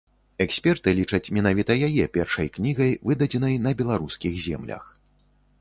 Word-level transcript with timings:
Эксперты 0.45 0.93
лічаць 0.99 1.31
менавіта 1.37 1.75
яе 1.87 2.05
першай 2.17 2.47
кнігай, 2.55 2.91
выдадзенай 3.11 3.55
на 3.67 3.75
беларускіх 3.83 4.33
землях. 4.49 4.83